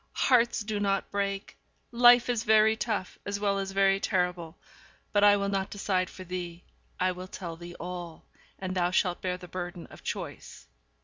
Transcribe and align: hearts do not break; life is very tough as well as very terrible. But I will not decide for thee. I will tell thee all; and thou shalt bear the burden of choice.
hearts 0.13 0.61
do 0.61 0.79
not 0.79 1.11
break; 1.11 1.55
life 1.91 2.27
is 2.27 2.41
very 2.43 2.75
tough 2.75 3.19
as 3.23 3.39
well 3.39 3.59
as 3.59 3.69
very 3.71 3.99
terrible. 3.99 4.57
But 5.13 5.23
I 5.23 5.37
will 5.37 5.47
not 5.47 5.69
decide 5.69 6.09
for 6.09 6.23
thee. 6.23 6.63
I 6.99 7.11
will 7.11 7.27
tell 7.27 7.55
thee 7.55 7.75
all; 7.79 8.25
and 8.57 8.73
thou 8.73 8.89
shalt 8.89 9.21
bear 9.21 9.37
the 9.37 9.47
burden 9.47 9.85
of 9.91 10.01
choice. 10.03 10.65